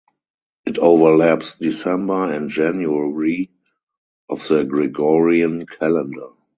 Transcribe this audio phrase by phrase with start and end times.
[0.65, 3.51] It overlaps December and January
[4.31, 6.29] of the Gregorian calendar.